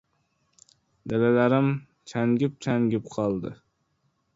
[1.13, 1.71] Dalalarim
[2.13, 3.59] changib-changib qoldi.